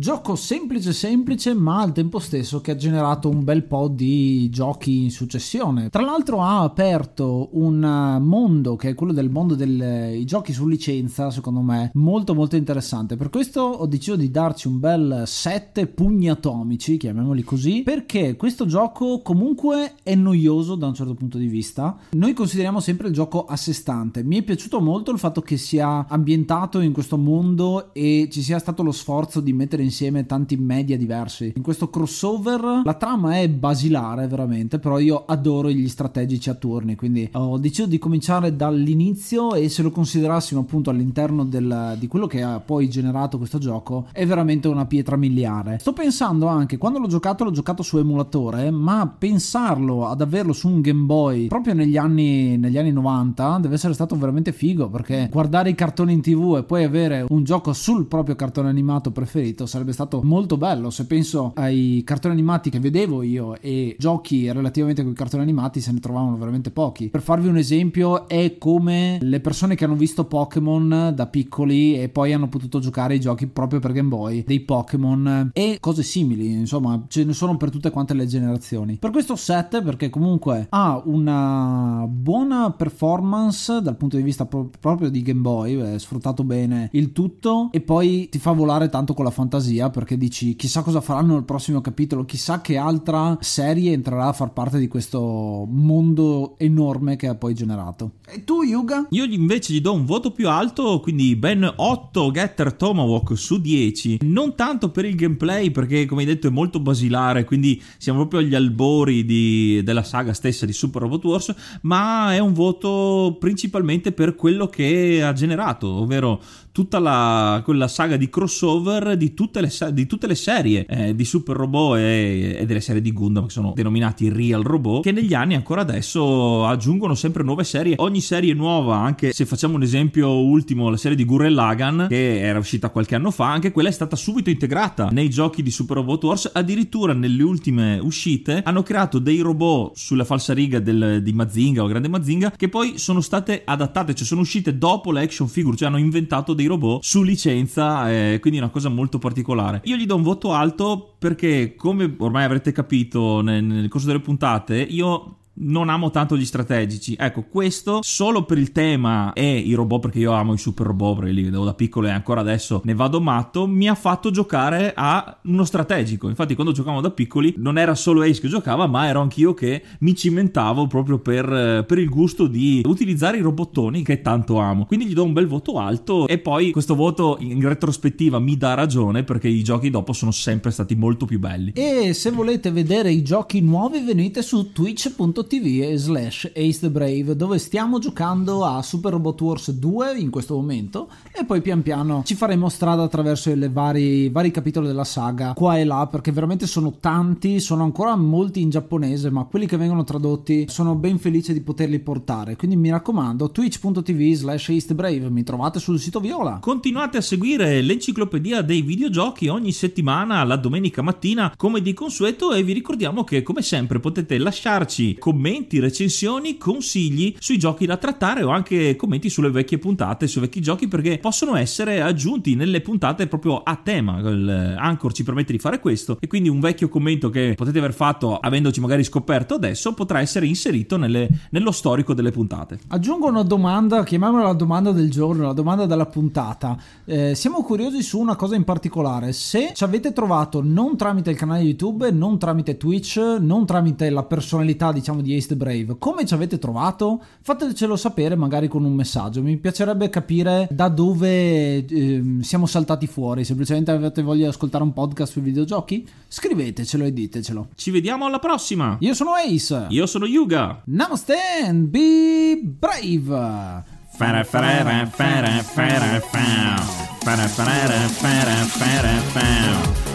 Gioco 0.00 0.34
semplice 0.34 0.94
semplice 0.94 1.52
ma 1.52 1.82
al 1.82 1.92
tempo 1.92 2.20
stesso 2.20 2.62
che 2.62 2.70
ha 2.70 2.74
generato 2.74 3.28
un 3.28 3.44
bel 3.44 3.64
po' 3.64 3.86
di 3.86 4.48
giochi 4.48 5.02
in 5.02 5.10
successione. 5.10 5.90
Tra 5.90 6.02
l'altro 6.02 6.40
ha 6.40 6.62
aperto 6.62 7.50
un 7.52 8.16
mondo 8.22 8.76
che 8.76 8.88
è 8.88 8.94
quello 8.94 9.12
del 9.12 9.28
mondo 9.28 9.54
dei 9.54 10.24
giochi 10.24 10.54
su 10.54 10.66
licenza, 10.66 11.30
secondo 11.30 11.60
me, 11.60 11.90
molto 11.94 12.34
molto 12.34 12.56
interessante. 12.56 13.16
Per 13.16 13.28
questo 13.28 13.60
ho 13.60 13.84
deciso 13.84 14.16
di 14.16 14.30
darci 14.30 14.68
un 14.68 14.80
bel 14.80 15.24
7 15.26 15.86
pugni 15.88 16.30
atomici, 16.30 16.96
chiamiamoli 16.96 17.42
così, 17.42 17.82
perché 17.82 18.36
questo 18.36 18.64
gioco 18.64 19.20
comunque 19.20 19.96
è 20.02 20.14
noioso 20.14 20.76
da 20.76 20.86
un 20.86 20.94
certo 20.94 21.12
punto 21.12 21.36
di 21.36 21.46
vista. 21.46 21.98
Noi 22.12 22.32
consideriamo 22.32 22.80
sempre 22.80 23.08
il 23.08 23.12
gioco 23.12 23.44
a 23.44 23.56
sé 23.56 23.74
stante. 23.74 24.22
Mi 24.22 24.38
è 24.38 24.42
piaciuto 24.42 24.80
molto 24.80 25.10
il 25.10 25.18
fatto 25.18 25.42
che 25.42 25.58
sia 25.58 26.06
ambientato 26.08 26.80
in 26.80 26.94
questo 26.94 27.18
mondo 27.18 27.92
e 27.92 28.30
ci 28.32 28.40
sia 28.40 28.58
stato 28.58 28.82
lo 28.82 28.92
sforzo 28.92 29.40
di 29.40 29.52
mettere 29.52 29.88
insieme 29.90 30.24
tanti 30.24 30.56
media 30.56 30.96
diversi. 30.96 31.52
In 31.54 31.62
questo 31.62 31.90
crossover 31.90 32.82
la 32.84 32.94
trama 32.94 33.38
è 33.38 33.48
basilare 33.48 34.26
veramente, 34.26 34.78
però 34.78 34.98
io 34.98 35.24
adoro 35.26 35.70
gli 35.70 35.88
strategici 35.88 36.48
a 36.48 36.54
turni, 36.54 36.94
quindi 36.94 37.28
ho 37.32 37.58
deciso 37.58 37.86
di 37.86 37.98
cominciare 37.98 38.56
dall'inizio 38.56 39.54
e 39.54 39.68
se 39.68 39.82
lo 39.82 39.90
considerassimo 39.90 40.60
appunto 40.60 40.90
all'interno 40.90 41.44
del, 41.44 41.96
di 41.98 42.06
quello 42.06 42.26
che 42.26 42.42
ha 42.42 42.60
poi 42.60 42.88
generato 42.88 43.36
questo 43.36 43.58
gioco 43.58 44.06
è 44.12 44.24
veramente 44.24 44.68
una 44.68 44.86
pietra 44.86 45.16
miliare. 45.16 45.78
Sto 45.80 45.92
pensando 45.92 46.46
anche, 46.46 46.78
quando 46.78 46.98
l'ho 46.98 47.08
giocato 47.08 47.44
l'ho 47.44 47.50
giocato 47.50 47.82
su 47.82 47.98
emulatore, 47.98 48.70
ma 48.70 49.12
pensarlo 49.18 50.06
ad 50.06 50.20
averlo 50.20 50.52
su 50.52 50.68
un 50.68 50.80
Game 50.80 51.04
Boy 51.04 51.48
proprio 51.48 51.74
negli 51.74 51.96
anni, 51.96 52.56
negli 52.56 52.78
anni 52.78 52.92
90 52.92 53.58
deve 53.60 53.74
essere 53.74 53.94
stato 53.94 54.16
veramente 54.16 54.52
figo 54.52 54.88
perché 54.88 55.28
guardare 55.30 55.70
i 55.70 55.74
cartoni 55.74 56.12
in 56.12 56.20
tv 56.20 56.56
e 56.58 56.62
poi 56.62 56.84
avere 56.84 57.24
un 57.28 57.42
gioco 57.42 57.72
sul 57.72 58.06
proprio 58.06 58.36
cartone 58.36 58.68
animato 58.68 59.10
preferito 59.10 59.66
sarebbe 59.66 59.79
stato 59.92 60.20
molto 60.22 60.56
bello. 60.56 60.90
Se 60.90 61.06
penso 61.06 61.52
ai 61.54 62.02
cartoni 62.04 62.34
animati 62.34 62.70
che 62.70 62.80
vedevo 62.80 63.22
io 63.22 63.60
e 63.60 63.96
giochi 63.98 64.50
relativamente 64.50 65.02
con 65.02 65.12
i 65.12 65.14
cartoni 65.14 65.42
animati 65.42 65.80
se 65.80 65.92
ne 65.92 66.00
trovavano 66.00 66.36
veramente 66.36 66.70
pochi. 66.70 67.08
Per 67.08 67.22
farvi 67.22 67.48
un 67.48 67.56
esempio 67.56 68.28
è 68.28 68.56
come 68.58 69.18
le 69.20 69.40
persone 69.40 69.74
che 69.74 69.84
hanno 69.84 69.94
visto 69.94 70.24
Pokémon 70.24 71.12
da 71.14 71.26
piccoli 71.26 72.00
e 72.00 72.08
poi 72.08 72.32
hanno 72.32 72.48
potuto 72.48 72.78
giocare 72.78 73.14
ai 73.14 73.20
giochi 73.20 73.46
proprio 73.46 73.80
per 73.80 73.92
Game 73.92 74.08
Boy 74.08 74.44
dei 74.46 74.60
Pokémon 74.60 75.50
e 75.52 75.78
cose 75.80 76.02
simili, 76.02 76.52
insomma, 76.52 77.04
ce 77.08 77.24
ne 77.24 77.32
sono 77.32 77.56
per 77.56 77.70
tutte 77.70 77.90
quante 77.90 78.14
le 78.14 78.26
generazioni. 78.26 78.96
Per 78.96 79.10
questo 79.10 79.36
set 79.36 79.82
perché 79.82 80.10
comunque 80.10 80.66
ha 80.70 81.00
una 81.04 82.06
buona 82.08 82.70
performance 82.70 83.80
dal 83.80 83.96
punto 83.96 84.16
di 84.16 84.22
vista 84.22 84.46
pro- 84.46 84.70
proprio 84.78 85.08
di 85.10 85.22
Game 85.22 85.40
Boy, 85.40 85.76
è 85.76 85.98
sfruttato 85.98 86.44
bene 86.44 86.88
il 86.92 87.12
tutto 87.12 87.68
e 87.72 87.80
poi 87.80 88.28
ti 88.30 88.38
fa 88.38 88.52
volare 88.52 88.88
tanto 88.88 89.14
con 89.14 89.24
la 89.24 89.30
fantasia 89.30 89.69
perché 89.90 90.16
dici 90.16 90.56
chissà 90.56 90.82
cosa 90.82 91.00
faranno 91.00 91.34
nel 91.34 91.44
prossimo 91.44 91.80
capitolo, 91.80 92.24
chissà 92.24 92.60
che 92.60 92.76
altra 92.76 93.38
serie 93.40 93.92
entrerà 93.92 94.26
a 94.26 94.32
far 94.32 94.52
parte 94.52 94.78
di 94.78 94.88
questo 94.88 95.66
mondo 95.68 96.54
enorme 96.58 97.16
che 97.16 97.28
ha 97.28 97.34
poi 97.34 97.54
generato. 97.54 98.12
E 98.26 98.44
tu 98.44 98.62
Yuga? 98.62 99.06
Io 99.10 99.24
invece 99.24 99.72
gli 99.72 99.80
do 99.80 99.92
un 99.92 100.04
voto 100.04 100.30
più 100.32 100.48
alto, 100.48 101.00
quindi 101.00 101.36
ben 101.36 101.70
8 101.74 102.30
Getter 102.30 102.72
Tomahawk 102.74 103.36
su 103.36 103.60
10. 103.60 104.18
Non 104.22 104.54
tanto 104.54 104.90
per 104.90 105.04
il 105.04 105.14
gameplay, 105.14 105.70
perché 105.70 106.06
come 106.06 106.22
hai 106.22 106.26
detto 106.26 106.46
è 106.46 106.50
molto 106.50 106.80
basilare, 106.80 107.44
quindi 107.44 107.82
siamo 107.98 108.20
proprio 108.20 108.40
agli 108.40 108.54
albori 108.54 109.24
di, 109.24 109.80
della 109.82 110.02
saga 110.02 110.32
stessa 110.32 110.66
di 110.66 110.72
Super 110.72 111.02
Robot 111.02 111.24
Wars, 111.24 111.54
ma 111.82 112.34
è 112.34 112.38
un 112.38 112.52
voto 112.52 113.36
principalmente 113.38 114.12
per 114.12 114.34
quello 114.34 114.68
che 114.68 115.22
ha 115.22 115.32
generato, 115.32 115.88
ovvero 115.88 116.40
tutta 116.72 116.98
la, 116.98 117.60
quella 117.64 117.88
saga 117.88 118.16
di 118.16 118.28
crossover 118.28 119.16
di 119.16 119.34
tutte 119.34 119.60
le, 119.60 119.70
di 119.92 120.06
tutte 120.06 120.26
le 120.26 120.34
serie 120.34 120.86
eh, 120.86 121.14
di 121.14 121.24
Super 121.24 121.56
Robot 121.56 121.98
e, 121.98 122.56
e, 122.60 122.66
delle 122.66 122.80
serie 122.80 123.00
di 123.00 123.12
Gundam 123.12 123.46
che 123.46 123.50
sono 123.50 123.72
denominati 123.74 124.28
Real 124.28 124.62
Robot 124.62 125.02
che 125.02 125.12
negli 125.12 125.34
anni 125.34 125.54
ancora 125.54 125.80
adesso 125.80 126.64
aggiungono 126.66 127.14
sempre 127.14 127.42
nuove 127.42 127.64
serie. 127.64 127.94
Ogni 127.98 128.20
serie 128.20 128.54
nuova 128.54 128.96
anche 128.96 129.32
se 129.32 129.46
facciamo 129.46 129.74
un 129.74 129.82
esempio 129.82 130.30
ultimo 130.30 130.88
la 130.90 130.96
serie 130.96 131.16
di 131.16 131.24
Gurren 131.24 131.54
Lagann 131.54 132.06
che 132.06 132.40
era 132.40 132.58
uscita 132.58 132.90
qualche 132.90 133.14
anno 133.14 133.30
fa 133.30 133.50
anche 133.50 133.72
quella 133.72 133.88
è 133.88 133.92
stata 133.92 134.16
subito 134.16 134.50
integrata 134.50 135.08
nei 135.10 135.28
giochi 135.28 135.62
di 135.62 135.70
Super 135.70 135.96
Robot 135.96 136.24
Wars. 136.24 136.50
Addirittura 136.52 137.12
nelle 137.12 137.42
ultime 137.42 137.98
uscite 137.98 138.62
hanno 138.64 138.82
creato 138.82 139.18
dei 139.18 139.40
robot 139.40 139.96
sulla 139.96 140.24
falsariga 140.24 140.78
del, 140.78 141.20
di 141.22 141.32
Mazinga 141.32 141.82
o 141.82 141.86
Grande 141.86 142.08
Mazinga 142.08 142.52
che 142.56 142.68
poi 142.68 142.98
sono 142.98 143.20
state 143.20 143.62
adattate 143.64 144.14
cioè 144.14 144.26
sono 144.26 144.42
uscite 144.42 144.78
dopo 144.78 145.10
le 145.10 145.22
action 145.22 145.48
figure 145.48 145.76
cioè 145.76 145.88
hanno 145.88 145.98
inventato 145.98 146.54
dei 146.54 146.59
robot 146.66 147.02
su 147.02 147.22
licenza, 147.22 148.10
eh, 148.10 148.38
quindi 148.40 148.58
una 148.58 148.70
cosa 148.70 148.88
molto 148.88 149.18
particolare. 149.18 149.80
Io 149.84 149.96
gli 149.96 150.06
do 150.06 150.16
un 150.16 150.22
voto 150.22 150.52
alto 150.52 151.14
perché, 151.18 151.74
come 151.76 152.14
ormai 152.18 152.44
avrete 152.44 152.72
capito 152.72 153.40
nel, 153.40 153.64
nel 153.64 153.88
corso 153.88 154.06
delle 154.06 154.20
puntate, 154.20 154.80
io 154.80 155.36
non 155.60 155.88
amo 155.88 156.10
tanto 156.10 156.36
gli 156.36 156.44
strategici. 156.44 157.16
Ecco, 157.18 157.44
questo 157.48 158.00
solo 158.02 158.44
per 158.44 158.58
il 158.58 158.72
tema 158.72 159.32
e 159.32 159.58
i 159.58 159.74
robot, 159.74 160.00
perché 160.00 160.18
io 160.20 160.32
amo 160.32 160.54
i 160.54 160.58
super 160.58 160.86
robot, 160.86 161.18
perché 161.18 161.32
li 161.32 161.42
vedevo 161.42 161.64
da 161.64 161.74
piccolo 161.74 162.06
e 162.06 162.10
ancora 162.10 162.40
adesso 162.40 162.80
ne 162.84 162.94
vado 162.94 163.20
matto, 163.20 163.66
mi 163.66 163.88
ha 163.88 163.94
fatto 163.94 164.30
giocare 164.30 164.92
a 164.94 165.38
uno 165.44 165.64
strategico. 165.64 166.28
Infatti, 166.28 166.54
quando 166.54 166.72
giocavamo 166.72 167.00
da 167.00 167.10
piccoli, 167.10 167.54
non 167.58 167.78
era 167.78 167.94
solo 167.94 168.22
Ace 168.22 168.40
che 168.40 168.48
giocava, 168.48 168.86
ma 168.86 169.06
ero 169.06 169.20
anch'io 169.20 169.54
che 169.54 169.82
mi 170.00 170.14
cimentavo 170.14 170.86
proprio 170.86 171.18
per, 171.18 171.84
per 171.86 171.98
il 171.98 172.08
gusto 172.08 172.46
di 172.46 172.82
utilizzare 172.84 173.38
i 173.38 173.42
robottoni 173.42 174.02
che 174.02 174.22
tanto 174.22 174.58
amo. 174.58 174.86
Quindi 174.86 175.06
gli 175.06 175.14
do 175.14 175.24
un 175.24 175.32
bel 175.32 175.46
voto 175.46 175.78
alto 175.78 176.26
e 176.26 176.38
poi 176.38 176.70
questo 176.70 176.94
voto 176.94 177.36
in 177.40 177.60
retrospettiva 177.60 178.38
mi 178.38 178.56
dà 178.56 178.74
ragione 178.74 179.24
perché 179.24 179.48
i 179.48 179.62
giochi 179.62 179.90
dopo 179.90 180.12
sono 180.12 180.30
sempre 180.30 180.70
stati 180.70 180.94
molto 180.94 181.26
più 181.26 181.38
belli. 181.38 181.72
E 181.74 182.12
se 182.14 182.30
volete 182.30 182.70
vedere 182.70 183.12
i 183.12 183.22
giochi 183.22 183.60
nuovi, 183.60 184.00
venite 184.00 184.42
su 184.42 184.72
twitch.tv 184.72 185.49
twitch.tv 185.50 185.96
slash 185.96 186.52
Ace 186.54 186.78
the 186.78 186.90
Brave 186.90 187.34
dove 187.34 187.58
stiamo 187.58 187.98
giocando 187.98 188.64
a 188.64 188.82
Super 188.82 189.12
Robot 189.12 189.40
Wars 189.40 189.70
2 189.72 190.16
in 190.16 190.30
questo 190.30 190.54
momento 190.54 191.08
e 191.32 191.44
poi 191.44 191.60
pian 191.60 191.82
piano 191.82 192.22
ci 192.24 192.36
faremo 192.36 192.68
strada 192.68 193.02
attraverso 193.02 193.50
i 193.50 193.68
vari, 193.68 194.28
vari 194.28 194.52
capitoli 194.52 194.86
della 194.86 195.02
saga 195.02 195.52
qua 195.54 195.76
e 195.76 195.84
là 195.84 196.06
perché 196.06 196.30
veramente 196.30 196.66
sono 196.66 196.98
tanti, 197.00 197.58
sono 197.58 197.82
ancora 197.82 198.14
molti 198.14 198.60
in 198.60 198.70
giapponese 198.70 199.30
ma 199.30 199.44
quelli 199.44 199.66
che 199.66 199.76
vengono 199.76 200.04
tradotti 200.04 200.66
sono 200.68 200.94
ben 200.94 201.18
felice 201.18 201.52
di 201.52 201.60
poterli 201.60 201.98
portare. 201.98 202.54
Quindi 202.54 202.76
mi 202.76 202.90
raccomando 202.90 203.50
twitch.tv 203.50 204.32
slash 204.34 204.68
Ace 204.68 204.86
the 204.86 204.94
Brave 204.94 205.30
mi 205.30 205.42
trovate 205.42 205.80
sul 205.80 205.98
sito 205.98 206.20
Viola. 206.20 206.58
Continuate 206.60 207.16
a 207.16 207.22
seguire 207.22 207.82
l'enciclopedia 207.82 208.62
dei 208.62 208.82
videogiochi 208.82 209.48
ogni 209.48 209.72
settimana 209.72 210.44
la 210.44 210.56
domenica 210.56 211.02
mattina 211.02 211.52
come 211.56 211.82
di 211.82 211.92
consueto 211.92 212.52
e 212.52 212.62
vi 212.62 212.72
ricordiamo 212.72 213.24
che 213.24 213.42
come 213.42 213.62
sempre 213.62 213.98
potete 213.98 214.38
lasciarci 214.38 215.16
commenti 215.18 215.38
commenti, 215.40 215.78
recensioni, 215.78 216.58
consigli 216.58 217.34
sui 217.38 217.56
giochi 217.56 217.86
da 217.86 217.96
trattare 217.96 218.42
o 218.42 218.50
anche 218.50 218.94
commenti 218.94 219.30
sulle 219.30 219.48
vecchie 219.48 219.78
puntate, 219.78 220.26
sui 220.26 220.42
vecchi 220.42 220.60
giochi 220.60 220.86
perché 220.86 221.16
possono 221.16 221.56
essere 221.56 222.02
aggiunti 222.02 222.54
nelle 222.54 222.82
puntate 222.82 223.26
proprio 223.26 223.62
a 223.62 223.80
tema. 223.82 224.16
Anchor 224.16 225.14
ci 225.14 225.24
permette 225.24 225.52
di 225.52 225.58
fare 225.58 225.80
questo 225.80 226.18
e 226.20 226.26
quindi 226.26 226.50
un 226.50 226.60
vecchio 226.60 226.90
commento 226.90 227.30
che 227.30 227.54
potete 227.56 227.78
aver 227.78 227.94
fatto 227.94 228.36
avendoci 228.36 228.80
magari 228.80 229.02
scoperto 229.02 229.54
adesso 229.54 229.94
potrà 229.94 230.20
essere 230.20 230.44
inserito 230.44 230.98
nelle, 230.98 231.26
nello 231.52 231.70
storico 231.70 232.12
delle 232.12 232.32
puntate. 232.32 232.78
Aggiungo 232.88 233.26
una 233.26 233.42
domanda, 233.42 234.04
chiamiamola 234.04 234.44
la 234.44 234.52
domanda 234.52 234.92
del 234.92 235.10
giorno, 235.10 235.46
la 235.46 235.54
domanda 235.54 235.86
della 235.86 236.04
puntata. 236.04 236.76
Eh, 237.06 237.34
siamo 237.34 237.62
curiosi 237.62 238.02
su 238.02 238.18
una 238.18 238.36
cosa 238.36 238.56
in 238.56 238.64
particolare. 238.64 239.32
Se 239.32 239.72
ci 239.72 239.84
avete 239.84 240.12
trovato 240.12 240.60
non 240.62 240.98
tramite 240.98 241.30
il 241.30 241.36
canale 241.38 241.62
YouTube, 241.62 242.10
non 242.10 242.38
tramite 242.38 242.76
Twitch, 242.76 243.16
non 243.40 243.64
tramite 243.64 244.10
la 244.10 244.24
personalità 244.24 244.92
diciamo 244.92 245.22
di 245.22 245.28
di 245.30 245.36
Ace 245.36 245.48
the 245.48 245.56
Brave. 245.56 245.96
Come 245.98 246.26
ci 246.26 246.34
avete 246.34 246.58
trovato? 246.58 247.22
Fatecelo 247.42 247.96
sapere 247.96 248.34
magari 248.34 248.68
con 248.68 248.84
un 248.84 248.92
messaggio. 248.92 249.42
Mi 249.42 249.56
piacerebbe 249.56 250.10
capire 250.10 250.66
da 250.70 250.88
dove 250.88 251.84
eh, 251.84 252.22
siamo 252.40 252.66
saltati 252.66 253.06
fuori. 253.06 253.44
Semplicemente 253.44 253.92
avete 253.92 254.22
voglia 254.22 254.44
di 254.44 254.48
ascoltare 254.48 254.82
un 254.82 254.92
podcast 254.92 255.32
sui 255.32 255.42
videogiochi? 255.42 256.06
Scrivetecelo 256.26 257.04
e 257.04 257.12
ditecelo. 257.12 257.68
Ci 257.74 257.90
vediamo 257.90 258.26
alla 258.26 258.38
prossima. 258.38 258.96
Io 259.00 259.14
sono 259.14 259.32
Ace. 259.34 259.86
Io 259.90 260.06
sono 260.06 260.26
Yuga. 260.26 260.82
Namaste 260.86 261.36
and 261.64 261.86
be 261.86 262.60
brave. 262.62 263.98
Fara 264.12 264.44
fara 264.44 264.84
fara 264.84 265.06
fara 265.06 265.62
fara 265.62 266.20
fara 266.20 267.48
fara 267.48 267.48
fara 267.48 268.08
fara 268.08 269.20
fara 269.22 270.09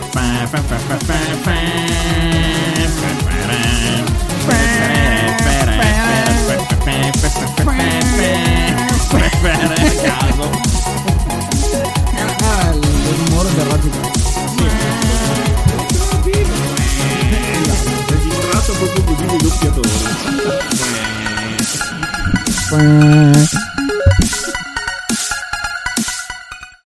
caso. 10.02 10.50
Ah, 12.42 12.72
il 12.72 12.82
rumore 13.26 13.50
del 13.56 13.66
raggio 13.66 13.90
Registrato 18.08 18.74
proprio 18.74 19.04
così 19.04 19.26
di 19.26 19.38
doppiatore. 19.42 19.90